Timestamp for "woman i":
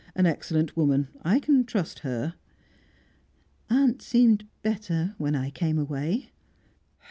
0.75-1.39